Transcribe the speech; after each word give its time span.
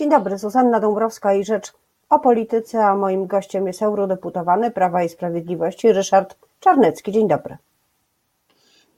Dzień 0.00 0.10
dobry, 0.10 0.38
Zuzanna 0.38 0.80
Dąbrowska 0.80 1.34
i 1.34 1.44
Rzecz 1.44 1.72
o 2.10 2.18
Polityce, 2.18 2.84
a 2.84 2.94
moim 2.94 3.26
gościem 3.26 3.66
jest 3.66 3.82
eurodeputowany 3.82 4.70
Prawa 4.70 5.02
i 5.02 5.08
Sprawiedliwości 5.08 5.92
Ryszard 5.92 6.36
Czarnecki. 6.60 7.12
Dzień 7.12 7.28
dobry. 7.28 7.56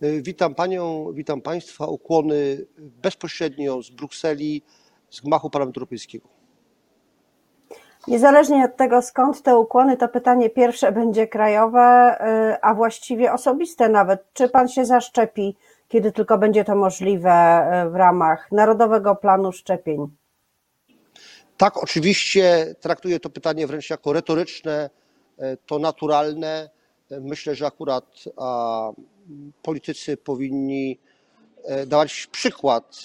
Witam 0.00 0.54
Panią, 0.54 1.12
witam 1.12 1.40
Państwa. 1.40 1.86
Ukłony 1.86 2.66
bezpośrednio 2.78 3.82
z 3.82 3.90
Brukseli, 3.90 4.62
z 5.10 5.20
gmachu 5.20 5.50
Parlamentu 5.50 5.80
Europejskiego. 5.80 6.28
Niezależnie 8.08 8.64
od 8.64 8.76
tego, 8.76 9.02
skąd 9.02 9.42
te 9.42 9.56
ukłony, 9.56 9.96
to 9.96 10.08
pytanie 10.08 10.50
pierwsze 10.50 10.92
będzie 10.92 11.26
krajowe, 11.26 12.16
y, 12.52 12.60
a 12.60 12.74
właściwie 12.74 13.32
osobiste 13.32 13.88
nawet. 13.88 14.24
Czy 14.32 14.48
Pan 14.48 14.68
się 14.68 14.84
zaszczepi, 14.84 15.56
kiedy 15.88 16.12
tylko 16.12 16.38
będzie 16.38 16.64
to 16.64 16.76
możliwe 16.76 17.62
y, 17.86 17.90
w 17.90 17.94
ramach 17.94 18.52
Narodowego 18.52 19.16
Planu 19.16 19.52
Szczepień? 19.52 20.21
Tak, 21.62 21.76
oczywiście 21.76 22.74
traktuję 22.80 23.20
to 23.20 23.30
pytanie 23.30 23.66
wręcz 23.66 23.90
jako 23.90 24.12
retoryczne, 24.12 24.90
e, 25.38 25.56
to 25.56 25.78
naturalne. 25.78 26.70
E, 27.10 27.20
Myślę, 27.20 27.54
że 27.54 27.66
akurat 27.66 28.04
a, 28.36 28.90
politycy 29.62 30.16
powinni 30.16 30.98
e, 31.64 31.86
dawać 31.86 32.26
przykład, 32.26 32.96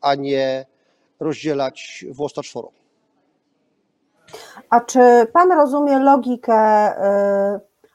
a 0.00 0.14
nie 0.14 0.66
rozdzielać 1.20 2.04
włos 2.10 2.32
czworo. 2.32 2.70
A 4.70 4.80
czy 4.80 5.26
Pan 5.32 5.52
rozumie 5.52 5.98
logikę 5.98 6.92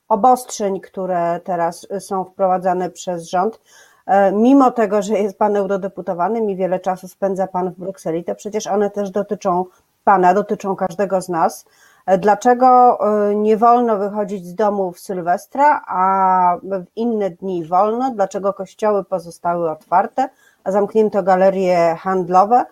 obostrzeń, 0.08 0.80
które 0.80 1.40
teraz 1.44 1.88
są 2.00 2.26
wprowadzane 2.26 2.90
przez 2.90 3.30
rząd? 3.30 3.60
E, 4.06 4.32
Mimo 4.32 4.72
tego, 4.72 5.02
że 5.02 5.14
jest 5.14 5.38
Pan 5.38 5.56
eurodeputowanym 5.56 6.50
i 6.50 6.56
wiele 6.56 6.80
czasu 6.80 7.08
spędza 7.08 7.48
Pan 7.48 7.72
w 7.72 7.80
Brukseli, 7.80 8.24
to 8.24 8.36
przecież 8.36 8.68
one 8.68 8.90
też 8.90 9.12
dotyczą 9.12 9.66
Pana, 10.04 10.34
dotyczą 10.34 10.76
każdego 10.76 11.22
z 11.22 11.30
nas. 11.30 11.66
E, 12.06 12.18
Dlaczego 12.18 13.00
y, 13.32 13.36
nie 13.36 13.58
wolno 13.58 13.98
wychodzić 13.98 14.46
z 14.46 14.56
domu 14.56 14.92
w 14.92 15.00
Sylwestra, 15.00 15.82
a 15.88 16.58
w 16.64 16.86
inne 16.96 17.30
dni 17.30 17.66
wolno? 17.66 18.12
Dlaczego 18.12 18.54
kościoły 18.54 19.04
pozostały 19.04 19.70
otwarte, 19.72 20.30
a 20.64 20.72
zamknięto 20.72 21.24
galerie 21.24 21.96
handlowe? 22.00 22.66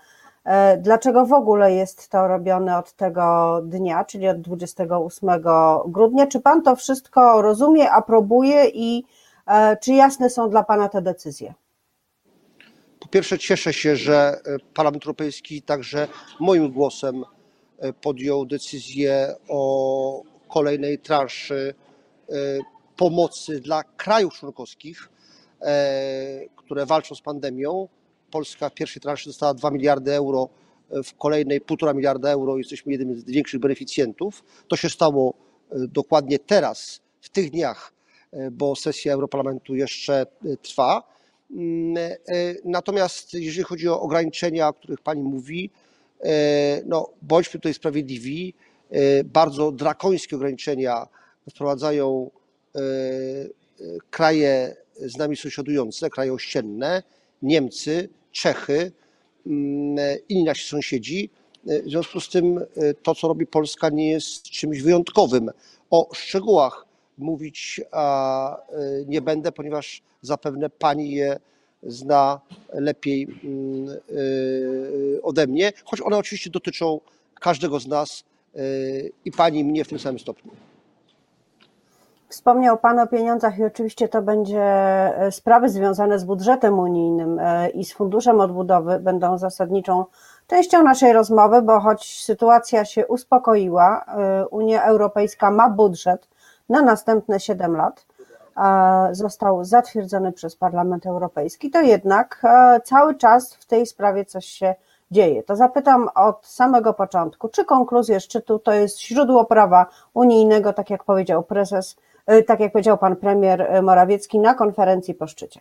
E, 0.45 0.77
Dlaczego 0.77 1.25
w 1.25 1.33
ogóle 1.33 1.73
jest 1.73 2.09
to 2.09 2.27
robione 2.27 2.77
od 2.77 2.93
tego 2.93 3.59
dnia, 3.63 4.05
czyli 4.05 4.27
od 4.27 4.41
28 4.41 5.29
grudnia? 5.87 6.27
Czy 6.27 6.39
Pan 6.39 6.61
to 6.61 6.75
wszystko 6.75 7.41
rozumie, 7.41 7.91
aprobuje 7.91 8.65
i 8.65 8.99
e, 8.99 9.03
czy 9.81 9.93
jasne 9.93 10.29
są 10.29 10.49
dla 10.49 10.63
Pana 10.63 10.89
te 10.89 11.01
decyzje? 11.01 11.53
Po 12.99 13.07
pierwsze, 13.07 13.39
cieszę 13.39 13.73
się, 13.73 13.95
że 13.95 14.41
e, 14.45 14.57
Parlament 14.73 15.03
Europejski 15.03 15.61
także 15.61 16.07
moim 16.39 16.71
głosem 16.71 17.23
e, 17.79 17.93
podjął 17.93 18.45
decyzję 18.45 19.35
o 19.47 20.23
kolejnej 20.47 20.99
transzy 20.99 21.73
e, 22.29 22.33
pomocy 22.97 23.59
dla 23.59 23.83
krajów 23.83 24.33
członkowskich, 24.33 25.09
e, 25.61 26.49
które 26.55 26.85
walczą 26.85 27.15
z 27.15 27.21
pandemią. 27.21 27.87
Polska 28.31 28.69
w 28.69 28.73
pierwszej 28.73 29.01
transzy 29.01 29.29
dostała 29.29 29.53
2 29.53 29.71
miliardy 29.71 30.13
euro, 30.13 30.49
e, 30.91 31.03
w 31.03 31.15
kolejnej 31.15 31.61
1,5 31.61 31.95
miliarda 31.95 32.29
euro. 32.29 32.57
Jesteśmy 32.57 32.91
jednym 32.91 33.19
z 33.19 33.23
większych 33.23 33.59
beneficjentów. 33.59 34.43
To 34.67 34.75
się 34.75 34.89
stało 34.89 35.33
e, 35.71 35.75
dokładnie 35.87 36.39
teraz, 36.39 37.01
w 37.21 37.29
tych 37.29 37.51
dniach, 37.51 37.93
e, 37.93 37.98
bo 38.51 38.75
sesja 38.75 39.13
Europarlamentu 39.13 39.75
jeszcze 39.75 40.13
e, 40.21 40.57
trwa. 40.57 41.03
Mm, 41.51 41.97
e, 41.97 42.15
Natomiast 42.65 43.33
jeżeli 43.33 43.63
chodzi 43.63 43.89
o 43.89 44.01
ograniczenia, 44.01 44.67
o 44.67 44.73
których 44.73 45.01
Pani 45.01 45.23
mówi, 45.23 45.69
e, 46.23 46.81
no 46.85 47.09
bądźmy 47.21 47.51
tutaj 47.51 47.73
sprawiedliwi. 47.73 48.53
Bardzo 49.25 49.71
drakońskie 49.71 50.35
ograniczenia 50.35 51.07
wprowadzają 51.49 52.31
kraje 54.09 54.75
z 54.95 55.17
nami 55.17 55.37
sąsiadujące, 55.37 56.09
kraje 56.09 56.33
ościenne, 56.33 57.03
Niemcy, 57.41 58.09
Czechy, 58.31 58.91
mm, 59.47 60.17
inni 60.29 60.43
nasi 60.43 60.69
sąsiedzi. 60.69 61.29
W 61.65 61.89
związku 61.89 62.19
z 62.19 62.29
tym 62.29 62.65
to, 63.03 63.15
co 63.15 63.27
robi 63.27 63.47
Polska, 63.47 63.89
nie 63.89 64.09
jest 64.11 64.43
czymś 64.43 64.81
wyjątkowym. 64.81 65.51
O 65.89 66.09
szczegółach 66.13 66.85
mówić 67.19 67.81
e, 67.93 68.55
nie 69.07 69.21
będę, 69.21 69.51
ponieważ 69.51 70.01
zapewne 70.21 70.69
Pani 70.69 71.11
je 71.11 71.39
zna 71.83 72.41
lepiej 72.73 73.27
mm, 73.43 73.89
e, 73.89 75.21
ode 75.21 75.47
mnie, 75.47 75.73
choć 75.85 76.01
one 76.01 76.17
oczywiście 76.17 76.49
dotyczą 76.49 76.99
każdego 77.39 77.79
z 77.79 77.87
nas 77.87 78.23
e, 78.55 78.59
i 79.25 79.31
Pani 79.31 79.63
mnie 79.63 79.85
w 79.85 79.87
tym 79.87 79.99
samym 79.99 80.19
stopniu. 80.19 80.51
Wspomniał 82.29 82.77
Pan 82.77 82.99
o 82.99 83.07
pieniądzach 83.07 83.59
i 83.59 83.63
oczywiście 83.63 84.07
to 84.07 84.21
będzie 84.21 84.63
sprawy 85.31 85.69
związane 85.69 86.19
z 86.19 86.23
budżetem 86.23 86.79
unijnym 86.79 87.39
i 87.73 87.85
z 87.85 87.93
funduszem 87.93 88.39
odbudowy 88.39 88.99
będą 88.99 89.37
zasadniczą 89.37 90.05
częścią 90.47 90.83
naszej 90.83 91.13
rozmowy, 91.13 91.61
bo 91.61 91.79
choć 91.79 92.23
sytuacja 92.23 92.85
się 92.85 93.07
uspokoiła, 93.07 94.05
Unia 94.51 94.83
Europejska 94.83 95.51
ma 95.51 95.69
budżet 95.69 96.27
na 96.69 96.81
następne 96.81 97.39
7 97.39 97.75
lat, 97.75 98.05
e, 98.57 99.15
został 99.15 99.65
zatwierdzony 99.65 100.31
przez 100.31 100.55
Parlament 100.55 101.05
Europejski, 101.05 101.69
to 101.71 101.81
jednak 101.81 102.41
e, 102.43 102.81
cały 102.83 103.15
czas 103.15 103.53
w 103.53 103.65
tej 103.65 103.85
sprawie 103.85 104.25
coś 104.25 104.45
się 104.45 104.75
dzieje. 105.11 105.43
To 105.43 105.55
zapytam 105.55 106.09
od 106.15 106.47
samego 106.47 106.93
początku, 106.93 107.49
czy 107.49 107.65
konkluzje 107.65 108.19
szczytu 108.19 108.59
to 108.59 108.73
jest 108.73 109.01
źródło 109.01 109.45
prawa 109.45 109.85
unijnego, 110.13 110.73
tak 110.73 110.89
jak 110.89 111.03
powiedział 111.03 111.43
prezes, 111.43 111.95
e, 112.25 112.43
tak 112.43 112.59
jak 112.59 112.71
powiedział 112.71 112.97
pan 112.97 113.15
premier 113.15 113.83
Morawiecki 113.83 114.39
na 114.39 114.53
konferencji 114.53 115.13
po 115.13 115.27
szczycie? 115.27 115.59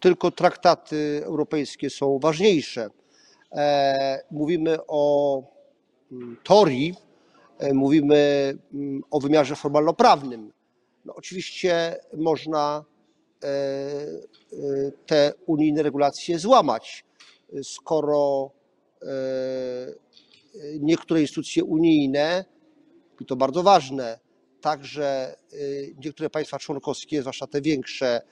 tylko 0.00 0.30
traktaty 0.30 1.22
europejskie 1.24 1.90
są 1.90 2.18
ważniejsze. 2.18 2.90
Mówimy 4.30 4.78
o 4.88 5.42
mm, 6.12 6.36
teorii, 6.44 6.94
mówimy 7.74 8.52
mm, 8.74 9.02
o 9.10 9.20
wymiarze 9.20 9.56
formalno-prawnym. 9.56 10.52
No, 11.04 11.14
oczywiście 11.14 11.96
można 12.16 12.84
e, 13.44 13.46
e, 13.46 13.48
te 15.06 15.32
unijne 15.46 15.82
regulacje 15.82 16.38
złamać, 16.38 17.04
skoro 17.62 18.50
e, 19.02 19.06
niektóre 20.80 21.20
instytucje 21.20 21.64
unijne, 21.64 22.44
i 23.20 23.26
to 23.26 23.36
bardzo 23.36 23.62
ważne, 23.62 24.18
także 24.60 25.36
e, 25.52 25.56
niektóre 26.04 26.30
państwa 26.30 26.58
członkowskie, 26.58 27.20
zwłaszcza 27.20 27.46
te 27.46 27.60
większe, 27.60 28.22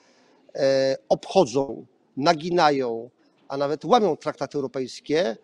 e, 0.55 0.95
obchodzą, 1.09 1.85
naginają, 2.17 3.09
a 3.47 3.57
nawet 3.57 3.85
łamią 3.85 4.17
traktaty 4.17 4.57
europejskie, 4.57 5.37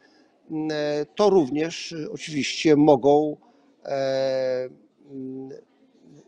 m, 0.52 0.68
e, 0.72 1.06
to 1.16 1.30
również 1.30 1.94
e, 1.94 2.12
oczywiście 2.12 2.76
mogą 2.76 3.38
e, 3.38 3.45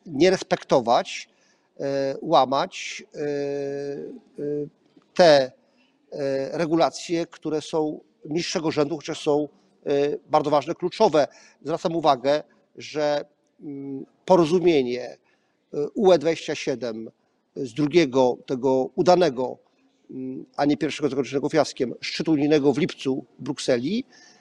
nie 0.05 0.29
respektować, 0.29 1.29
e, 1.79 2.15
łamać 2.21 3.03
e, 3.15 3.19
e, 3.19 3.23
te 5.13 5.51
e, 6.11 6.57
regulacje, 6.57 7.25
które 7.25 7.61
są 7.61 7.99
niższego 8.25 8.71
rzędu, 8.71 8.95
chociaż 8.95 9.21
są 9.23 9.47
e, 9.85 10.17
bardzo 10.29 10.49
ważne, 10.49 10.75
kluczowe. 10.75 11.27
Zwracam 11.63 11.95
uwagę, 11.95 12.43
że 12.75 13.25
mm, 13.61 14.05
porozumienie 14.25 15.03
e, 15.03 15.17
UE 15.95 16.17
27 16.17 17.11
z 17.55 17.73
drugiego, 17.73 18.37
tego 18.45 18.89
udanego, 18.95 19.57
mm, 20.11 20.45
a 20.57 20.65
nie 20.65 20.77
pierwszego 20.77 21.09
zakończonego 21.09 21.49
fiaskiem, 21.49 21.93
szczytu 22.01 22.31
unijnego 22.31 22.73
w 22.73 22.77
lipcu 22.77 23.25
w 23.39 23.43
Brukseli, 23.43 24.03
e, 24.03 24.36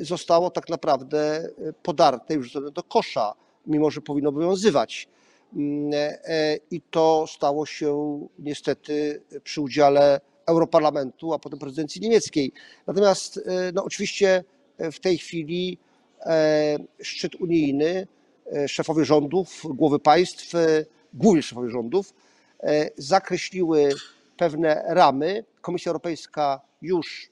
zostało 0.00 0.50
tak 0.50 0.68
naprawdę 0.68 1.18
e, 1.18 1.72
podarte 1.82 2.38
wrzucone 2.38 2.70
do 2.70 2.82
kosza, 2.82 3.34
mimo 3.66 3.90
że 3.90 4.00
powinno 4.00 4.28
obowiązywać. 4.28 5.08
Mm, 5.56 5.90
e, 6.24 6.56
I 6.70 6.80
to 6.80 7.24
stało 7.28 7.66
się 7.66 8.20
niestety 8.38 9.22
przy 9.44 9.60
udziale 9.60 10.20
Europarlamentu, 10.46 11.32
a 11.32 11.38
potem 11.38 11.58
prezydencji 11.58 12.00
niemieckiej. 12.00 12.52
Natomiast 12.86 13.36
e, 13.36 13.72
no, 13.72 13.84
oczywiście 13.84 14.44
w 14.78 15.00
tej 15.00 15.18
chwili 15.18 15.78
e, 16.20 16.76
szczyt 17.02 17.34
unijny, 17.34 18.06
e, 18.52 18.68
szefowie 18.68 19.04
rządów, 19.04 19.62
głowy 19.64 19.98
państw, 19.98 20.54
e, 20.54 20.84
głównie 21.14 21.42
szefowie 21.42 21.70
rządów, 21.70 22.14
e, 22.60 22.90
zakreśliły 22.96 23.88
pewne 24.36 24.84
ramy. 24.86 25.44
Komisja 25.60 25.90
Europejska 25.90 26.60
już, 26.82 27.29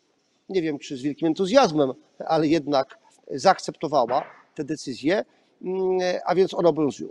nie 0.49 0.63
wiem 0.63 0.79
czy 0.79 0.97
z 0.97 1.03
wielkim 1.03 1.29
entuzjazmem, 1.29 1.93
ale 2.27 2.47
jednak 2.47 2.99
zaakceptowała 3.31 4.23
te 4.55 4.65
decyzje, 4.65 5.25
mm, 5.63 5.99
a 6.25 6.35
więc 6.35 6.55
one 6.55 6.69
obowiązują. 6.69 7.11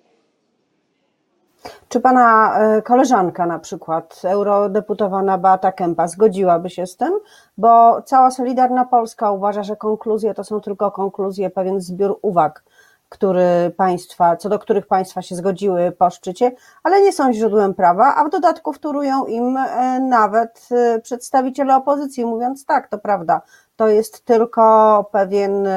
Czy 1.89 1.99
pana 1.99 2.59
e, 2.59 2.81
koleżanka, 2.81 3.45
na 3.45 3.59
przykład 3.59 4.21
eurodeputowana 4.23 5.37
Beata 5.37 5.71
Kępa, 5.71 6.07
zgodziłaby 6.07 6.69
się 6.69 6.87
z 6.87 6.97
tym? 6.97 7.19
Bo 7.57 8.01
cała 8.01 8.31
Solidarna 8.31 8.85
Polska 8.85 9.31
uważa, 9.31 9.63
że 9.63 9.75
konkluzje 9.75 10.33
to 10.33 10.43
są 10.43 10.61
tylko 10.61 10.91
konkluzje, 10.91 11.49
pewien 11.49 11.81
zbiór 11.81 12.19
uwag, 12.21 12.63
który 13.09 13.71
państwa, 13.77 14.35
co 14.35 14.49
do 14.49 14.59
których 14.59 14.87
państwa 14.87 15.21
się 15.21 15.35
zgodziły 15.35 15.91
po 15.91 16.09
szczycie, 16.09 16.51
ale 16.83 17.01
nie 17.01 17.13
są 17.13 17.33
źródłem 17.33 17.73
prawa, 17.73 18.15
a 18.15 18.25
w 18.25 18.29
dodatku 18.29 18.73
wtórują 18.73 19.25
im 19.25 19.57
e, 19.57 19.99
nawet 19.99 20.67
e, 20.71 20.99
przedstawiciele 21.01 21.75
opozycji, 21.75 22.25
mówiąc 22.25 22.65
tak, 22.65 22.87
to 22.89 22.97
prawda, 22.97 23.41
to 23.75 23.87
jest 23.87 24.25
tylko 24.25 25.05
pewien 25.11 25.67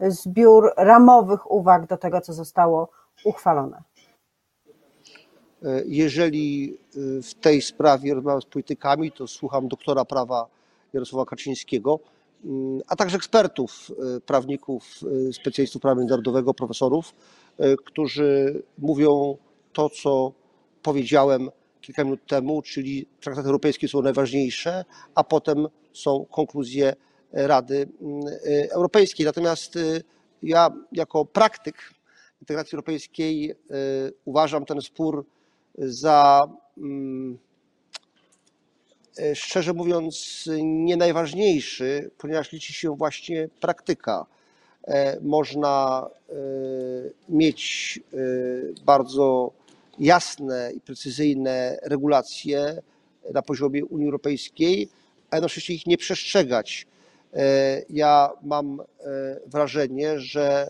zbiór 0.00 0.72
ramowych 0.76 1.50
uwag 1.50 1.86
do 1.86 1.96
tego, 1.96 2.20
co 2.20 2.32
zostało 2.32 2.88
uchwalone. 3.24 3.82
E, 5.64 5.82
jeżeli 5.86 6.78
e, 7.18 7.22
w 7.22 7.34
tej 7.34 7.62
sprawie 7.62 8.14
rozmawiam 8.14 8.42
z 8.42 8.46
politykami, 8.46 9.12
to 9.12 9.26
słucham 9.26 9.68
doktora 9.68 10.04
prawa 10.04 10.46
Jarosława 10.92 11.24
Kaczyńskiego, 11.24 12.00
a 12.86 12.96
także 12.96 13.16
ekspertów, 13.16 13.90
e, 14.16 14.20
prawników, 14.20 15.00
specjalistów 15.32 15.82
prawa 15.82 16.00
międzynarodowego, 16.00 16.54
profesorów, 16.54 17.14
którzy 17.84 18.62
mówią 18.78 19.36
to, 19.72 19.90
co 19.90 20.32
powiedziałem 20.82 21.50
kilka 21.80 22.04
minut 22.04 22.26
temu, 22.26 22.62
czyli 22.62 23.06
traktaty 23.20 23.46
europejskie 23.46 23.88
są 23.88 24.02
najważniejsze, 24.02 24.84
a 25.14 25.24
potem 25.24 25.66
są 25.92 26.26
konkluzje 26.30 26.94
Rady 27.32 27.88
mm, 28.00 28.20
Europejskiej. 28.70 29.26
Natomiast 29.26 29.78
ja 30.42 30.70
jako 30.92 31.24
praktyk 31.24 31.76
integracji 32.40 32.76
europejskiej 32.76 33.54
uważam 34.24 34.64
ten 34.64 34.80
spór 34.80 35.24
za 35.78 36.48
mm, 36.78 37.38
szczerze 39.34 39.72
mówiąc 39.72 40.44
nie 40.62 40.96
najważniejszy, 40.96 42.10
ponieważ 42.18 42.52
liczy 42.52 42.72
się 42.72 42.96
właśnie 42.96 43.48
praktyka. 43.60 44.26
E, 44.86 45.20
można 45.20 46.06
e, 46.28 46.34
mieć 47.28 48.00
bardzo 48.84 49.52
jasne 49.98 50.72
i 50.76 50.80
precyzyjne 50.80 51.78
regulacje 51.82 52.82
na 53.32 53.42
poziomie 53.42 53.84
Unii 53.84 54.06
Europejskiej, 54.06 54.88
a 55.30 55.36
jednocześnie 55.36 55.74
ich 55.74 55.86
nie 55.86 55.98
przestrzegać. 55.98 56.86
Ja 57.90 58.30
mam 58.42 58.82
wrażenie, 59.46 60.20
że 60.20 60.68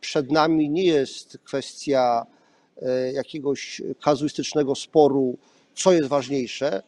przed 0.00 0.30
nami 0.30 0.70
nie 0.70 0.84
jest 0.84 1.38
kwestia 1.44 2.26
E, 2.82 3.12
jakiegoś 3.12 3.82
kazuistycznego 4.00 4.74
sporu, 4.74 5.38
co 5.76 5.92
jest 5.92 6.08
ważniejsze, 6.08 6.82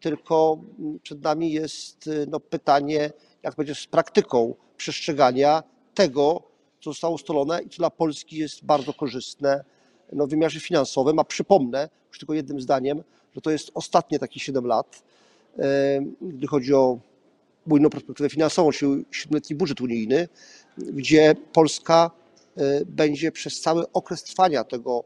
tylko 0.00 0.58
przed 1.02 1.22
nami 1.22 1.52
jest 1.52 2.08
e, 2.08 2.26
no, 2.28 2.40
pytanie, 2.40 3.10
jak 3.42 3.54
będzie 3.54 3.74
z 3.74 3.86
praktyką 3.86 4.54
przestrzegania 4.76 5.62
tego, 5.94 6.42
co 6.80 6.90
zostało 6.90 7.14
ustalone 7.14 7.62
i 7.62 7.68
co 7.68 7.76
dla 7.76 7.90
Polski 7.90 8.36
jest 8.36 8.64
bardzo 8.64 8.92
korzystne 8.92 9.64
no, 10.12 10.26
w 10.26 10.30
wymiarze 10.30 10.60
finansowym. 10.60 11.18
A 11.18 11.24
przypomnę, 11.24 11.88
już 12.08 12.18
tylko 12.18 12.34
jednym 12.34 12.60
zdaniem, 12.60 13.02
że 13.34 13.40
to 13.40 13.50
jest 13.50 13.70
ostatnie 13.74 14.18
takie 14.18 14.40
7 14.40 14.66
lat, 14.66 15.02
e, 15.58 16.00
gdy 16.20 16.46
chodzi 16.46 16.74
o 16.74 16.98
unijną 17.68 17.90
perspektywę 17.90 18.30
finansową, 18.30 18.72
czyli 18.72 19.04
siedmioletni 19.10 19.56
budżet 19.56 19.80
unijny, 19.80 20.28
gdzie 20.78 21.34
Polska 21.52 22.10
będzie 22.86 23.32
przez 23.32 23.60
cały 23.60 23.92
okres 23.92 24.22
trwania 24.22 24.64
tego 24.64 25.04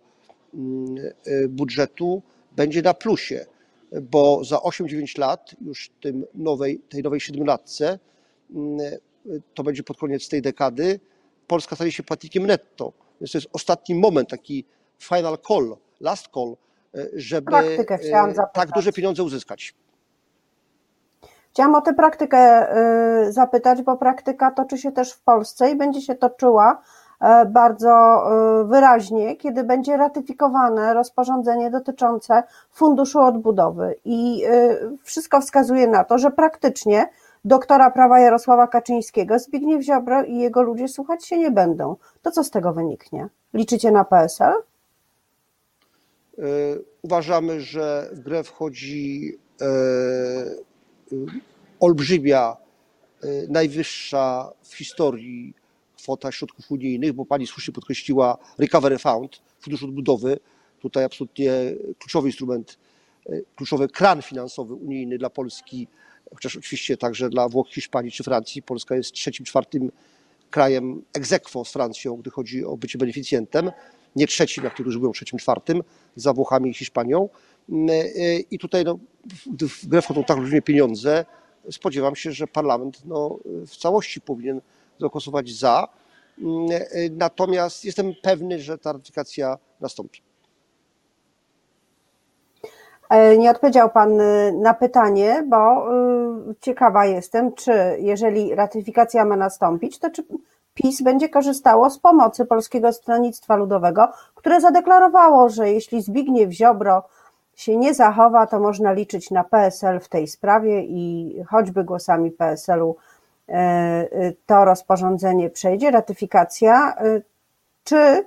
Mm, 0.55 0.97
y, 1.27 1.49
budżetu 1.49 2.23
będzie 2.59 2.83
na 2.83 2.95
plusie, 2.95 3.47
bo 4.03 4.45
za 4.45 4.57
8-9 4.57 5.19
lat, 5.19 5.55
już 5.61 5.91
tym 6.01 6.25
nowej, 6.35 6.79
tej 6.79 7.03
nowej 7.03 7.21
siedmiolatce, 7.21 7.99
mm, 8.55 8.79
to 9.55 9.63
będzie 9.63 9.83
pod 9.83 9.99
koniec 9.99 10.29
tej 10.29 10.43
dekady, 10.43 11.01
Polska 11.47 11.77
stanie 11.77 11.93
się 11.93 12.03
płatnikiem 12.03 12.47
netto. 12.47 12.93
Więc 13.21 13.33
to 13.33 13.39
jest 13.39 13.49
ostatni 13.53 13.95
moment, 13.95 14.29
taki 14.29 14.65
final 14.99 15.39
call, 15.49 15.77
last 16.01 16.29
call, 16.35 16.57
żeby 17.15 17.57
y, 17.57 17.87
tak 18.53 18.71
duże 18.71 18.93
pieniądze 18.93 19.23
uzyskać. 19.23 19.75
Chciałam 21.51 21.75
o 21.75 21.81
tę 21.81 21.95
praktykę 21.95 22.67
zapytać, 23.29 23.83
bo 23.83 23.97
praktyka 23.97 24.51
toczy 24.51 24.79
się 24.79 24.93
też 24.93 25.13
w 25.13 25.21
Polsce 25.21 25.71
i 25.71 25.77
będzie 25.77 26.01
się 26.01 26.15
toczyła 26.15 26.83
E, 27.08 27.08
bardzo 27.47 27.91
e, 27.91 28.65
wyraźnie, 28.65 29.37
kiedy 29.37 29.65
będzie 29.65 29.97
ratyfikowane 29.97 30.95
rozporządzenie 30.95 31.71
dotyczące 31.71 32.43
Funduszu 32.73 33.21
Odbudowy. 33.21 33.95
I 34.05 34.45
e, 34.45 34.79
wszystko 35.03 35.41
wskazuje 35.41 35.87
na 35.87 36.05
to, 36.05 36.19
że 36.19 36.31
praktycznie 36.31 37.09
doktora 37.45 37.91
prawa 37.91 38.21
Jarosława 38.21 38.67
Kaczyńskiego 38.67 39.39
Zbigniew 39.39 39.83
Ziobro 39.83 40.25
i 40.25 40.39
jego 40.39 40.63
ludzie 40.63 40.89
słuchać 40.89 41.27
się 41.27 41.39
nie 41.39 41.51
będą. 41.51 41.97
To 42.23 42.31
co 42.31 42.45
z 42.45 42.51
tego 42.51 42.73
wyniknie? 42.73 43.29
Liczycie 43.55 43.91
na 43.91 44.05
PSL? 44.05 44.55
Uważamy, 47.03 47.61
że 47.61 48.09
w 48.13 48.21
grę 48.21 48.43
wchodzi 48.45 49.39
olbrzymia, 51.81 52.57
najwyższa 53.49 54.53
w 54.63 54.75
historii 54.75 55.55
kwota 55.99 56.33
środków 56.33 56.71
unijnych, 56.71 57.13
bo 57.13 57.25
pani 57.25 57.47
słusznie 57.47 57.75
podkreśliła 57.75 58.39
Recovery 58.59 58.99
Fund, 58.99 59.43
Fundusz 59.61 59.83
Odbudowy, 59.83 60.39
tutaj 60.81 61.05
absolutnie 61.05 61.53
kluczowy 61.99 62.29
instrument, 62.29 62.79
e, 63.27 63.41
kluczowy 63.57 63.89
kran 63.89 64.23
finansowy 64.23 64.75
unijny 64.75 65.19
dla 65.19 65.31
Polski, 65.31 65.89
chociaż 66.35 66.57
oczywiście 66.57 66.97
także 66.97 67.31
dla 67.31 67.49
Włoch, 67.49 67.69
Hiszpanii 67.69 68.13
czy 68.13 68.25
Francji. 68.25 68.63
Polska 68.63 68.97
jest 68.97 69.13
trzecim, 69.13 69.47
czwartym 69.47 69.93
krajem 70.51 71.03
ex 71.15 71.33
aequo 71.33 71.65
z 71.65 71.73
Francją, 71.73 72.17
gdy 72.17 72.31
chodzi 72.31 72.65
o 72.65 72.77
bycie 72.77 72.99
beneficjentem. 72.99 73.71
Nie 74.17 74.27
trzecim, 74.27 74.65
jak 74.65 74.79
niektórzy 74.79 74.99
mówią, 74.99 75.13
trzecim, 75.13 75.39
czwartym, 75.39 75.83
za 76.17 76.33
Włochami 76.33 76.71
i 76.71 76.75
Hiszpanią. 76.75 77.29
Mm, 77.69 77.91
e, 77.91 78.39
I 78.39 78.59
tutaj 78.59 78.85
no, 78.85 78.99
gdy 79.47 79.69
w 79.69 79.87
grę 79.87 80.03
wchodzą 80.03 80.25
tak 80.25 80.37
różne 80.39 80.63
pieniądze, 80.63 81.25
spodziewam 81.71 82.17
się, 82.17 82.33
że 82.33 82.47
parlament 82.47 83.05
no, 83.05 83.39
w 83.67 83.77
całości 83.77 84.21
powinien 84.21 84.61
zagłosować 85.01 85.51
za. 85.51 85.89
Mm, 86.43 86.71
e, 86.73 86.79
natomiast 87.11 87.85
jestem 87.85 88.13
pewny, 88.23 88.59
że 88.59 88.79
ta 88.79 88.93
ratyfikacja 88.93 89.59
nastąpi. 89.81 90.23
E, 93.11 93.39
nie 93.39 93.51
odpowiedział 93.51 93.91
Pan 93.91 94.17
na 94.63 94.75
pytanie, 94.75 95.45
bo 95.47 95.87
ciekawa 96.61 97.07
jestem, 97.07 97.53
czy 97.53 97.73
jeżeli 97.99 98.55
ratyfikacja 98.55 99.25
ma 99.25 99.37
nastąpić, 99.37 99.99
to 99.99 100.11
czy 100.11 100.25
PiS 100.75 101.03
będzie 101.03 101.29
korzystało 101.29 101.91
z 101.91 101.99
pomocy 101.99 102.47
Polskiego 102.47 102.93
Stronnictwa 102.93 103.57
Ludowego, 103.57 104.09
które 104.35 104.61
zadeklarowało, 104.61 105.49
że 105.49 105.73
jeśli 105.73 106.03
Zbigniew 106.03 106.51
Ziobro 106.51 107.03
się 107.57 107.77
nie 107.77 107.95
zachowa, 107.95 108.47
to 108.47 108.61
można 108.61 108.93
liczyć 108.93 109.31
na 109.31 109.45
PSL 109.45 110.01
w 110.01 110.09
tej 110.09 110.27
sprawie 110.27 110.83
i 110.83 111.35
choćby 111.51 111.85
głosami 111.85 112.31
PSL-u 112.31 112.97
E, 112.97 113.18
to 114.47 114.65
rozporządzenie 114.65 115.51
przejdzie, 115.51 115.91
ratyfikacja, 115.91 116.97
e, 116.97 117.23
czy 117.85 117.97
e, 117.97 118.25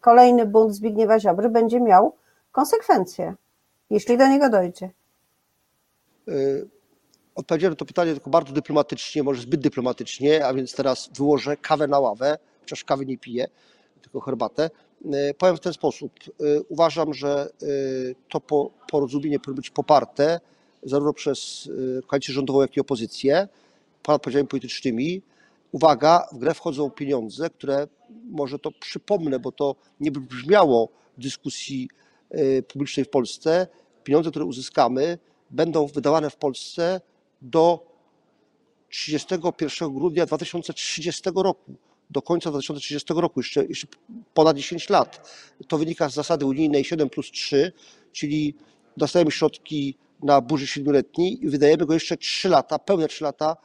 kolejny 0.00 0.46
bunt 0.46 0.74
Zbigniewa 0.74 1.20
Ziobry 1.20 1.48
będzie 1.48 1.80
miał 1.80 2.16
konsekwencje, 2.52 3.34
jeśli 3.90 4.18
do 4.18 4.28
niego 4.28 4.50
dojdzie? 4.50 4.90
Odpowiedziałem 7.34 7.72
na 7.72 7.76
to 7.76 7.84
pytanie 7.84 8.12
tylko 8.12 8.30
bardzo 8.30 8.52
dyplomatycznie, 8.52 9.22
może 9.22 9.42
zbyt 9.42 9.60
dyplomatycznie, 9.60 10.46
a 10.46 10.54
więc 10.54 10.74
teraz 10.74 11.10
wyłożę 11.16 11.56
kawę 11.56 11.86
na 11.86 11.98
ławę, 11.98 12.38
chociaż 12.60 12.84
kawy 12.84 13.06
nie 13.06 13.18
piję, 13.18 13.46
tylko 14.02 14.20
herbatę. 14.20 14.70
Powiem 15.38 15.56
w 15.56 15.60
ten 15.60 15.72
sposób. 15.72 16.12
Uważam, 16.68 17.14
że 17.14 17.48
to 18.28 18.40
porozumienie 18.90 19.40
powinno 19.40 19.56
być 19.56 19.70
poparte 19.70 20.40
zarówno 20.82 21.12
przez 21.12 21.70
koalicję 22.06 22.34
rządową, 22.34 22.60
jak 22.60 22.76
i 22.76 22.80
opozycję 22.80 23.48
podziałami 24.04 24.48
politycznymi. 24.48 25.22
Uwaga, 25.72 26.28
w 26.32 26.38
grę 26.38 26.54
wchodzą 26.54 26.90
pieniądze, 26.90 27.50
które 27.50 27.88
może 28.30 28.58
to 28.58 28.70
przypomnę, 28.80 29.38
bo 29.38 29.52
to 29.52 29.76
nie 30.00 30.10
brzmiało 30.10 30.88
w 31.18 31.22
dyskusji 31.22 31.88
e, 32.30 32.62
publicznej 32.62 33.04
w 33.04 33.10
Polsce. 33.10 33.66
Pieniądze, 34.04 34.30
które 34.30 34.44
uzyskamy, 34.44 35.18
będą 35.50 35.86
wydawane 35.86 36.30
w 36.30 36.36
Polsce 36.36 37.00
do 37.42 37.94
31 38.90 39.94
grudnia 39.94 40.26
2030 40.26 41.22
roku. 41.34 41.74
Do 42.10 42.22
końca 42.22 42.50
2030 42.50 43.14
roku, 43.14 43.40
jeszcze, 43.40 43.64
jeszcze 43.64 43.86
ponad 44.34 44.56
10 44.56 44.88
lat. 44.90 45.30
To 45.68 45.78
wynika 45.78 46.08
z 46.08 46.14
zasady 46.14 46.46
unijnej 46.46 46.84
7 46.84 47.10
plus 47.10 47.30
3, 47.30 47.72
czyli 48.12 48.54
dostajemy 48.96 49.30
środki 49.30 49.96
na 50.22 50.40
burzy 50.40 50.66
siedmioletniej 50.66 51.44
i 51.44 51.48
wydajemy 51.48 51.86
go 51.86 51.94
jeszcze 51.94 52.16
3 52.16 52.48
lata, 52.48 52.78
pełne 52.78 53.08
3 53.08 53.24
lata 53.24 53.56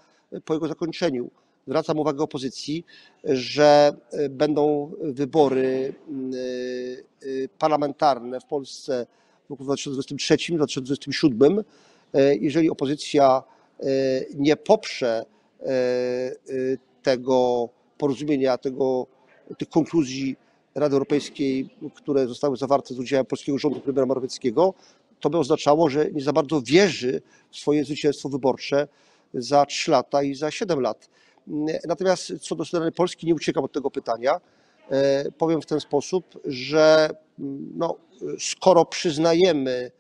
po 0.46 0.54
jego 0.54 0.68
zakończeniu. 0.68 1.32
zwracam 1.68 2.00
uwagę 2.00 2.24
opozycji, 2.24 2.86
że 3.24 3.94
będą 4.30 4.92
wybory 5.02 5.94
parlamentarne 7.60 8.40
w 8.40 8.46
Polsce 8.46 9.08
w 9.48 9.50
roku 9.50 9.64
2023-2027. 9.64 11.64
Jeżeli 12.40 12.70
opozycja 12.70 13.44
nie 14.36 14.56
poprze 14.56 15.26
tego 17.04 17.70
porozumienia, 17.98 18.58
tego, 18.58 19.08
tych 19.58 19.70
konkluzji 19.70 20.36
Rady 20.76 20.94
Europejskiej, 20.94 21.70
które 21.96 22.28
zostały 22.28 22.58
zawarte 22.58 22.94
z 22.94 23.00
udziałem 23.00 23.26
polskiego 23.26 23.58
rządu 23.58 23.80
premiera 23.80 24.06
Morawieckiego, 24.06 24.74
to 25.20 25.30
by 25.30 25.38
oznaczało, 25.38 25.90
że 25.90 26.12
nie 26.12 26.22
za 26.22 26.34
bardzo 26.34 26.62
wierzy 26.62 27.22
w 27.52 27.58
swoje 27.58 27.84
zwycięstwo 27.84 28.30
wyborcze 28.30 28.88
za 29.34 29.66
trzy 29.66 29.92
lata 29.92 30.24
i 30.24 30.36
za 30.36 30.52
siedem 30.52 30.80
lat. 30.80 31.10
Natomiast 31.88 32.40
co 32.42 32.56
do 32.56 32.66
strony 32.66 32.92
Polski 32.92 33.28
nie 33.28 33.36
uciekam 33.36 33.64
od 33.64 33.72
tego 33.72 33.92
pytania. 33.92 34.42
Powiem 35.38 35.62
w 35.62 35.66
ten 35.66 35.80
sposób, 35.80 36.40
że 36.46 37.10
no, 37.76 37.98
skoro 38.40 38.86
przyznajemy 38.86 39.92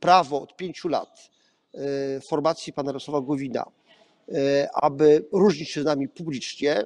prawo 0.00 0.42
od 0.42 0.56
pięciu 0.56 0.88
lat 0.88 1.30
formacji 2.26 2.72
pana 2.72 2.88
Jarosława 2.88 3.20
Gowina, 3.20 3.64
aby 4.74 5.24
różnić 5.32 5.70
się 5.70 5.82
z 5.82 5.84
nami 5.84 6.08
publicznie, 6.08 6.84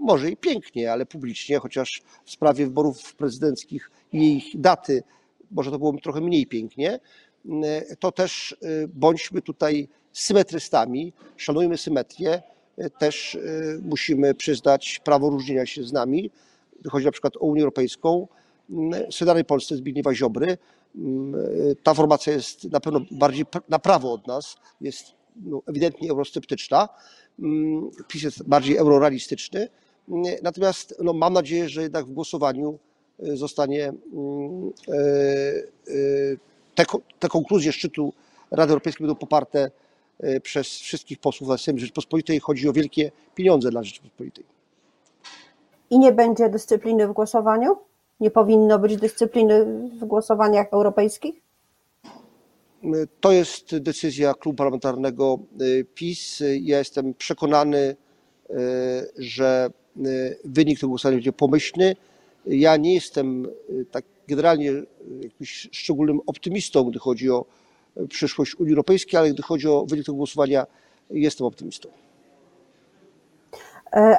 może 0.00 0.30
i 0.30 0.36
pięknie, 0.36 0.92
ale 0.92 1.06
publicznie, 1.06 1.58
chociaż 1.58 2.02
w 2.24 2.30
sprawie 2.30 2.66
wyborów 2.66 3.14
prezydenckich 3.14 3.90
i 4.12 4.36
ich 4.36 4.60
daty 4.60 5.02
może 5.50 5.70
to 5.70 5.78
było 5.78 5.92
trochę 6.02 6.20
mniej 6.20 6.46
pięknie, 6.46 7.00
to 7.98 8.12
też 8.12 8.56
bądźmy 8.88 9.42
tutaj 9.42 9.88
symetrystami, 10.12 11.12
szanujmy 11.36 11.78
symetrię, 11.78 12.42
też 12.98 13.38
musimy 13.82 14.34
przyznać 14.34 15.00
prawo 15.04 15.30
różnienia 15.30 15.66
się 15.66 15.82
z 15.82 15.92
nami. 15.92 16.30
Chodzi 16.88 17.06
na 17.06 17.12
przykład 17.12 17.36
o 17.36 17.40
Unię 17.40 17.60
Europejską, 17.60 18.28
Solidarnej 19.10 19.44
Polsce 19.44 19.76
Zbigniewa 19.76 20.14
Ziobry. 20.14 20.58
Ta 21.82 21.94
formacja 21.94 22.32
jest 22.32 22.64
na 22.64 22.80
pewno 22.80 23.00
bardziej 23.10 23.44
na 23.68 23.78
prawo 23.78 24.12
od 24.12 24.26
nas, 24.26 24.56
jest 24.80 25.04
no, 25.36 25.62
ewidentnie 25.66 26.10
eurosceptyczna. 26.10 26.88
PiS 28.08 28.22
jest 28.22 28.42
bardziej 28.42 28.76
eurorealistyczny. 28.76 29.68
Natomiast 30.42 30.94
no, 31.02 31.12
mam 31.12 31.32
nadzieję, 31.32 31.68
że 31.68 31.82
jednak 31.82 32.06
w 32.06 32.12
głosowaniu 32.12 32.78
zostanie 33.18 33.92
te, 36.74 36.84
te 37.18 37.28
konkluzje 37.28 37.72
szczytu 37.72 38.12
Rady 38.50 38.70
Europejskiej 38.70 39.06
będą 39.06 39.20
poparte 39.20 39.70
przez 40.42 40.66
wszystkich 40.66 41.18
posłów 41.18 41.48
na 41.50 41.58
Sejm 41.58 41.78
Rzeczypospolitej. 41.78 42.40
Chodzi 42.40 42.68
o 42.68 42.72
wielkie 42.72 43.10
pieniądze 43.34 43.70
dla 43.70 43.82
Rzeczypospolitej. 43.82 44.44
I 45.90 45.98
nie 45.98 46.12
będzie 46.12 46.48
dyscypliny 46.48 47.08
w 47.08 47.12
głosowaniu? 47.12 47.76
Nie 48.20 48.30
powinno 48.30 48.78
być 48.78 48.96
dyscypliny 48.96 49.64
w 50.00 50.04
głosowaniach 50.04 50.66
europejskich? 50.72 51.34
To 53.20 53.32
jest 53.32 53.78
decyzja 53.78 54.34
klubu 54.34 54.56
parlamentarnego 54.56 55.38
PiS. 55.94 56.42
Ja 56.60 56.78
jestem 56.78 57.14
przekonany, 57.14 57.96
że 59.18 59.70
wynik 60.44 60.80
tego 60.80 60.88
głosowania 60.88 61.16
będzie 61.16 61.32
pomyślny. 61.32 61.96
Ja 62.46 62.76
nie 62.76 62.94
jestem 62.94 63.48
tak 63.90 64.04
generalnie 64.28 64.72
jakimś 65.22 65.68
szczególnym 65.72 66.20
optymistą, 66.26 66.84
gdy 66.84 66.98
chodzi 66.98 67.30
o 67.30 67.44
przyszłość 68.08 68.54
Unii 68.54 68.72
Europejskiej, 68.72 69.20
ale 69.20 69.30
gdy 69.30 69.42
chodzi 69.42 69.68
o 69.68 69.84
wynik 69.86 70.06
tego 70.06 70.16
głosowania, 70.16 70.66
jestem 71.10 71.46
optymistą. 71.46 71.88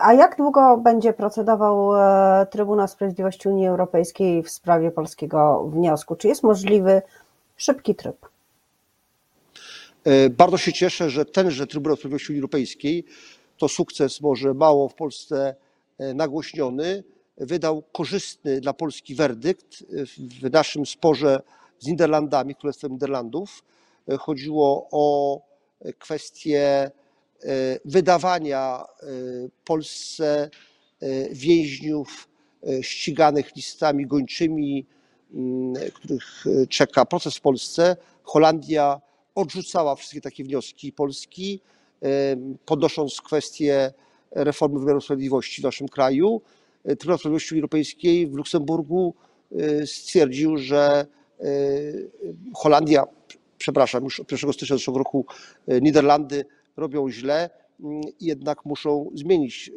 A 0.02 0.14
jak 0.14 0.38
długo 0.38 0.78
będzie 0.78 1.14
procedował 1.14 1.92
Trybunał 2.52 2.88
Sprawiedliwości 2.88 3.50
Unii 3.50 3.68
Europejskiej 3.68 4.44
w 4.44 4.50
sprawie 4.50 4.92
polskiego 4.92 5.70
wniosku? 5.74 6.16
Czy 6.16 6.28
jest 6.28 6.44
możliwy 6.44 7.02
szybki 7.58 7.96
tryb? 7.96 8.30
Bardzo 10.32 10.58
się 10.58 10.74
cieszę, 10.74 11.10
że 11.10 11.26
tenże 11.26 11.68
Trybunał 11.68 11.96
Sprawiedliwości 11.96 12.32
Unii 12.32 12.40
Europejskiej 12.40 13.06
to 13.58 13.68
sukces 13.68 14.22
może 14.22 14.54
mało 14.54 14.90
w 14.90 14.94
Polsce 14.94 15.56
nagłośniony, 16.16 17.04
wydał 17.38 17.84
korzystny 17.92 18.62
dla 18.62 18.74
Polski 18.74 19.16
werdykt 19.16 19.84
w 20.42 20.52
naszym 20.52 20.86
sporze 20.86 21.42
z 21.82 21.88
Niderlandami, 21.88 22.56
Królestwem 22.56 22.92
Niderlandów. 22.92 23.64
Chodziło 24.20 24.88
o 24.92 25.38
kwestię 26.00 26.92
wydawania 27.86 28.86
Polsce 29.66 30.50
więźniów 31.32 32.30
ściganych 32.82 33.56
listami 33.56 34.08
gończymi, 34.08 34.86
których 35.94 36.46
czeka 36.70 37.06
proces 37.06 37.38
w 37.38 37.42
Polsce. 37.42 37.98
Holandia 38.24 39.02
odrzucała 39.36 39.96
wszystkie 39.96 40.22
takie 40.22 40.44
wnioski 40.44 40.92
Polski, 40.92 41.62
podnosząc 42.66 43.22
kwestię 43.22 43.94
reformy 44.32 44.80
wymiaru 44.80 45.02
sprawiedliwości 45.02 45.62
w 45.62 45.64
naszym 45.64 45.88
kraju. 45.88 46.42
Trybunał 46.84 47.18
Sprawiedliwości 47.18 47.56
Europejskiej 47.56 48.28
w 48.28 48.34
Luksemburgu 48.34 49.16
stwierdził, 49.86 50.58
że 50.58 51.06
Holandia, 52.56 53.04
przepraszam, 53.58 54.04
już 54.04 54.20
od 54.20 54.32
1 54.32 54.54
stycznia 54.54 54.76
zeszłego 54.76 54.98
roku 54.98 55.26
Niderlandy 55.68 56.46
robią 56.78 57.10
źle, 57.10 57.50
jednak 58.20 58.66
muszą 58.66 59.12
zmienić 59.14 59.72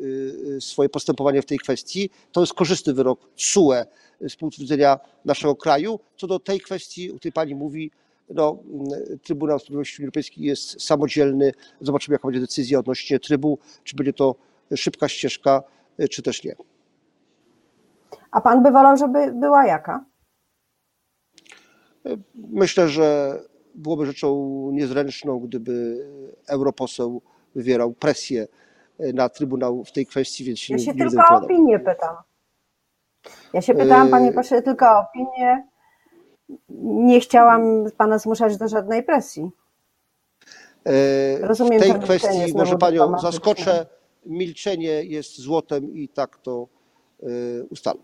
swoje 0.60 0.88
postępowanie 0.88 1.42
w 1.42 1.46
tej 1.46 1.58
kwestii. 1.58 2.10
To 2.32 2.40
jest 2.40 2.54
korzystny 2.54 2.94
wyrok 2.94 3.20
TSUE 3.34 3.72
z 4.20 4.36
punktu 4.36 4.60
widzenia 4.60 4.98
naszego 5.24 5.56
kraju. 5.56 6.00
Co 6.16 6.26
do 6.26 6.38
tej 6.38 6.60
kwestii, 6.60 7.12
o 7.12 7.16
której 7.16 7.32
pani 7.32 7.54
mówi, 7.54 7.90
no, 8.30 8.58
Trybunał 9.22 9.58
Sprawiedliwości 9.58 10.02
Unii 10.02 10.06
Europejskiej 10.06 10.44
jest 10.44 10.82
samodzielny. 10.82 11.52
Zobaczymy, 11.80 12.14
jaka 12.14 12.28
będzie 12.28 12.40
decyzja 12.40 12.78
odnośnie 12.78 13.20
trybu, 13.20 13.58
czy 13.84 13.96
będzie 13.96 14.12
to 14.12 14.34
szybka 14.76 15.08
ścieżka, 15.08 15.62
czy 16.10 16.22
też 16.22 16.44
nie. 16.44 16.54
A 18.30 18.40
pan 18.40 18.62
by 18.62 18.70
wolał, 18.70 18.96
żeby 18.96 19.32
była 19.32 19.66
jaka? 19.66 20.04
Myślę, 22.34 22.88
że 22.88 23.38
byłoby 23.74 24.06
rzeczą 24.06 24.36
niezręczną, 24.72 25.40
gdyby 25.40 26.06
europoseł 26.48 27.22
wywierał 27.54 27.92
presję 27.92 28.46
na 28.98 29.28
Trybunał 29.28 29.84
w 29.84 29.92
tej 29.92 30.06
kwestii, 30.06 30.44
więc 30.44 30.58
się 30.58 30.74
Ja 30.74 30.78
się 30.78 30.92
nie 30.92 31.10
tylko 31.10 31.34
o 31.34 31.36
opinię 31.44 31.78
pytam. 31.78 32.16
Ja 33.52 33.60
się 33.60 33.74
pytałam, 33.74 34.04
Yy. 34.04 34.10
panie 34.10 34.32
pośle, 34.32 34.62
tylko 34.62 34.86
o 34.86 34.98
opinię. 34.98 35.66
Nie 36.80 37.20
chciałam 37.20 37.84
pana 37.96 38.18
zmuszać 38.18 38.56
do 38.56 38.68
żadnej 38.68 39.02
presji. 39.02 39.50
Rozumiem 41.40 41.80
W 41.80 41.82
tej 41.82 41.94
kwestii 42.00 42.54
może 42.54 42.78
panią 42.78 43.18
zaskoczę. 43.18 43.86
Milczenie 44.26 45.04
jest 45.04 45.38
złotem 45.40 45.94
i 45.94 46.08
tak 46.08 46.38
to 46.38 46.68
ustalmy. 47.70 48.02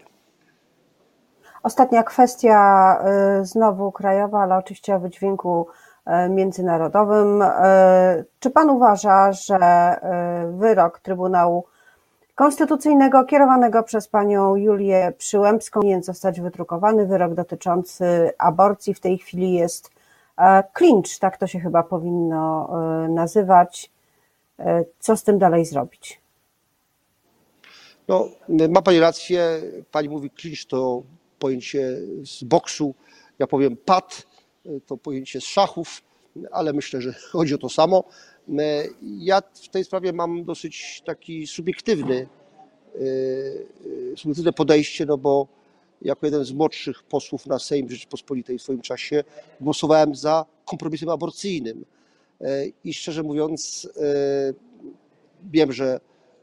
Ostatnia 1.63 2.03
kwestia, 2.03 2.99
y, 3.41 3.45
znowu 3.45 3.93
krajowa, 3.93 4.41
ale 4.43 4.57
oczywiście 4.57 4.95
o 4.95 5.01
wydźwięku 5.01 5.67
y, 6.07 6.29
międzynarodowym. 6.29 7.43
Y, 7.43 7.47
Czy 8.41 8.51
pan 8.51 8.71
uważa, 8.71 9.33
że 9.33 9.59
wyrok 10.59 11.01
Trybunału 11.01 11.65
Konstytucyjnego 12.41 13.25
kierowanego 13.25 13.83
przez 13.83 14.09
panią 14.09 14.57
Julię 14.57 15.13
Przyłębską 15.19 15.81
powinien 15.81 16.03
zostać 16.03 16.41
wydrukowany? 16.41 17.07
Wyrok 17.07 17.35
dotyczący 17.35 18.31
aborcji 18.39 18.95
w 18.95 19.01
tej 19.01 19.19
chwili 19.19 19.53
jest 19.53 19.91
e, 20.39 20.63
clinch, 20.79 21.19
tak 21.21 21.37
to 21.37 21.47
się 21.47 21.61
chyba 21.61 21.83
powinno 21.83 22.71
y, 23.05 23.09
nazywać. 23.09 23.91
Y, 24.61 24.65
Co 24.99 25.17
z 25.17 25.23
tym 25.23 25.39
dalej 25.39 25.65
zrobić? 25.65 26.21
No, 28.09 28.29
ma 28.69 28.83
pani 28.83 29.01
rację. 29.01 29.61
Pani 29.93 30.09
mówi 30.09 30.31
clinch 30.31 30.67
to 30.69 31.03
pojęcie 31.41 31.99
z 32.25 32.45
boksu. 32.45 32.95
Ja 33.39 33.47
powiem 33.47 33.77
pad, 33.77 34.27
to 34.87 34.97
pojęcie 34.97 35.41
z 35.41 35.45
szachów, 35.45 36.03
ale 36.51 36.73
myślę, 36.73 37.01
że 37.01 37.13
chodzi 37.33 37.55
o 37.55 37.59
to 37.59 37.69
samo. 37.69 38.05
Ja 39.03 39.43
w 39.55 39.69
tej 39.69 39.85
sprawie 39.85 40.13
mam 40.13 40.45
dosyć 40.45 41.03
taki 41.07 41.47
subiektywny, 41.47 42.27
yy, 42.95 44.17
subiektywne 44.17 44.53
podejście, 44.53 45.07
no 45.07 45.19
bo 45.19 45.47
jako 46.03 46.27
jeden 46.27 46.45
z 46.45 46.53
młodszych 46.53 47.03
posłów 47.03 47.47
na 47.47 47.59
Sejm 47.59 47.91
Rzeczypospolitej 47.91 48.59
w 48.59 48.63
swoim 48.63 48.81
czasie 48.81 49.25
głosowałem 49.61 50.15
za 50.15 50.47
kompromisem 50.65 51.09
aborcyjnym. 51.09 51.85
Yy, 52.41 52.73
I 52.85 52.95
szczerze 52.95 53.23
mówiąc, 53.23 53.89
wiem, 55.53 55.73
że 55.73 56.01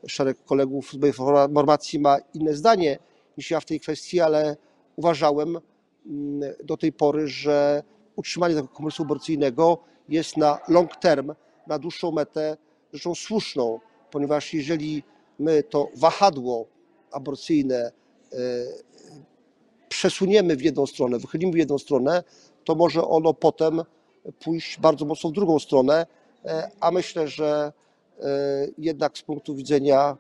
szereg 0.08 0.38
kolegów 0.46 0.92
z 0.92 0.96
mojej 0.96 1.14
formacji 1.14 2.00
ma 2.00 2.18
inne 2.34 2.54
zdanie 2.54 3.00
niż 3.38 3.52
ja 3.52 3.60
w 3.60 3.66
tej 3.66 3.80
kwestii, 3.80 4.20
ale 4.20 4.58
uważałem 4.98 5.58
mm, 6.06 6.54
do 6.64 6.78
tej 6.78 6.94
pory, 6.94 7.28
że 7.28 7.84
utrzymanie 8.16 8.56
tego 8.56 8.68
kompromisu 8.68 9.04
aborcyjnego 9.04 9.78
jest 10.10 10.38
na 10.38 10.60
long 10.68 10.96
term, 10.96 11.34
na 11.68 11.80
dłuższą 11.80 12.12
metę 12.12 12.58
rzeczą 12.94 13.16
słuszną 13.16 13.80
ponieważ 14.12 14.54
jeżeli 14.54 15.04
my 15.40 15.64
to 15.64 15.90
wahadło 15.96 16.66
aborcyjne 17.12 17.76
e, 17.76 18.38
przesuniemy 19.90 20.56
w 20.56 20.62
jedną 20.62 20.86
stronę, 20.86 21.20
wychylimy 21.20 21.52
w 21.52 21.58
jedną 21.58 21.78
stronę, 21.78 22.24
to 22.64 22.76
może 22.76 23.04
ono 23.04 23.34
potem 23.34 23.84
pójść 24.40 24.80
bardzo 24.80 25.06
mocno 25.06 25.30
w 25.30 25.34
drugą 25.34 25.60
stronę, 25.60 26.06
e, 26.46 26.72
a 26.80 26.92
myślę, 26.92 27.28
że 27.28 27.74
e, 28.20 28.24
jednak 28.78 29.18
z 29.18 29.22
punktu 29.22 29.56
widzenia 29.56 30.18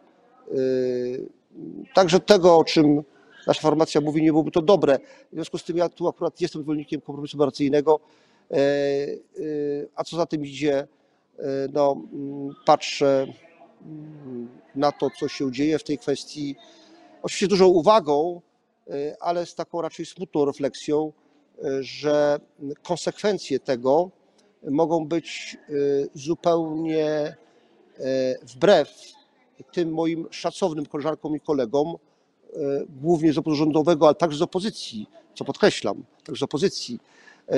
także 1.94 2.20
tego, 2.20 2.58
o 2.58 2.64
czym 2.64 3.04
nasza 3.48 3.62
formacja 3.62 4.02
mówi, 4.02 4.22
nie 4.22 4.32
byłoby 4.32 4.52
to 4.52 4.62
dobre. 4.62 5.00
W 5.32 5.34
związku 5.34 5.58
z 5.58 5.64
tym 5.64 5.78
ja 5.78 5.90
tu 5.90 6.08
akurat 6.08 6.42
jestem 6.42 6.62
zwolennikiem 6.62 7.02
kompromisu 7.02 7.38
aborcyjnego, 7.38 8.00
e, 8.52 8.56
e, 8.56 8.60
a 9.96 10.04
co 10.04 10.18
za 10.18 10.26
tym 10.26 10.46
idzie, 10.46 10.78
e, 10.78 10.88
no, 11.74 12.02
mm, 12.14 12.56
patrzę 12.66 13.28
mm, 13.82 14.50
na 14.76 14.92
to, 14.92 15.10
co 15.20 15.28
się 15.28 15.52
dzieje 15.52 15.80
w 15.80 15.84
tej 15.84 15.98
kwestii, 15.98 16.56
oczywiście 17.24 17.48
dużą 17.48 17.68
uwagą, 17.68 18.42
ale 19.20 19.46
z 19.46 19.56
taką 19.56 19.82
raczej 19.82 20.06
smutną 20.06 20.46
refleksją, 20.46 21.14
że 21.80 22.40
konsekwencje 22.84 23.60
tego 23.60 24.10
mogą 24.64 25.06
być 25.06 25.58
zupełnie 26.14 27.36
wbrew 28.44 28.90
tym 29.72 29.92
moim 29.92 30.28
szacownym 30.32 30.86
koleżankom 30.86 31.36
i 31.36 31.40
kolegom, 31.40 31.96
głównie 33.02 33.34
z 33.34 33.38
obozu 33.38 33.56
rządowego, 33.56 34.06
ale 34.06 34.16
także 34.16 34.38
z 34.38 34.42
opozycji, 34.42 35.10
co 35.36 35.46
podkreślam, 35.46 36.04
także 36.26 36.40
z 36.40 36.44
opozycji, 36.44 37.00
e, 37.48 37.56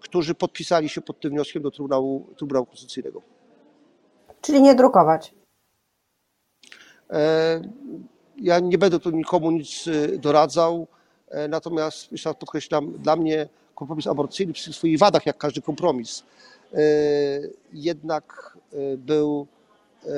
którzy 0.00 0.34
podpisali 0.34 0.88
się 0.88 1.00
pod 1.00 1.20
tym 1.20 1.30
wnioskiem 1.30 1.62
do 1.62 1.70
Trybunału, 1.70 2.26
Trybunału 2.36 2.66
Konstytucyjnego. 2.66 3.22
Czyli 4.40 4.62
nie 4.62 4.74
drukować. 4.74 5.34
E, 7.10 7.60
Ja 8.38 8.58
nie 8.60 8.78
będę 8.78 8.98
tu 9.00 9.10
nikomu 9.10 9.50
nic 9.50 9.84
e, 9.88 10.18
doradzał, 10.18 10.86
e, 11.28 11.48
natomiast 11.48 12.12
jeszcze 12.12 12.28
raz 12.30 12.38
podkreślam, 12.38 12.92
dla 12.92 13.16
mnie 13.16 13.48
kompromis 13.74 14.06
aborcyjny 14.06 14.52
przy 14.52 14.72
swoich 14.72 14.98
wadach, 14.98 15.26
jak 15.26 15.38
każdy 15.38 15.62
kompromis, 15.62 16.22
e, 16.72 16.76
jednak 17.72 18.56
e, 18.72 18.96
był 18.96 19.46
e, 20.04 20.08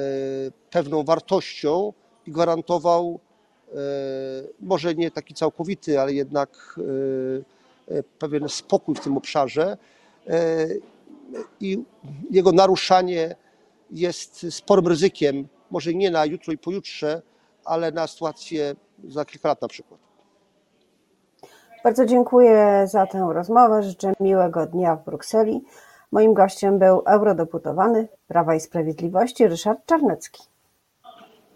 pewną 0.71 1.05
wartością 1.05 1.93
i 2.27 2.33
gwarantował 2.33 3.21
e, 3.23 3.26
może 4.61 4.95
nie 4.95 5.11
taki 5.11 5.35
całkowity, 5.35 6.01
ale 6.01 6.13
jednak 6.13 6.79
e, 7.89 7.95
e, 7.95 8.03
pewien 8.03 8.49
spokój 8.49 8.95
w 8.95 9.01
tym 9.01 9.17
obszarze 9.17 9.77
e, 10.27 10.67
i 11.61 11.85
jego 12.31 12.53
naruszanie 12.53 13.37
jest 13.91 14.47
sporym 14.51 14.87
ryzykiem, 14.87 15.49
może 15.71 15.95
nie 15.95 16.11
na 16.11 16.25
jutro 16.25 16.53
i 16.53 16.59
pojutrze, 16.59 17.23
ale 17.65 17.93
na 17.93 18.07
sytuację 18.07 18.75
za 19.09 19.25
kilka 19.25 19.49
lat 19.49 19.63
na 19.63 19.69
przykład. 19.69 20.01
Bardzo 21.85 22.07
dziękuję 22.07 22.85
za 22.87 23.07
tę 23.07 23.29
rozmowę. 23.33 23.83
Życzę 23.83 24.13
miłego 24.21 24.67
dnia 24.67 24.97
w 24.97 25.05
Brukseli. 25.05 25.65
Moim 26.13 26.35
gościem 26.35 26.79
był 26.79 27.03
eurodeputowany 27.07 28.09
Prawa 28.29 28.55
i 28.55 28.61
Sprawiedliwości 28.61 29.49
Ryszard 29.49 29.87
Czarnecki. 29.87 30.43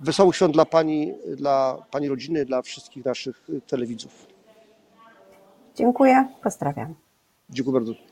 Wesołych 0.00 0.36
świąt 0.36 0.52
dla 0.54 0.64
Pani, 0.64 1.14
dla 1.36 1.86
Pani 1.90 2.08
rodziny, 2.08 2.44
dla 2.44 2.62
wszystkich 2.62 3.04
naszych 3.04 3.46
telewidzów. 3.66 4.26
Dziękuję, 5.76 6.28
pozdrawiam. 6.42 6.94
Dziękuję 7.50 7.74
bardzo. 7.74 8.09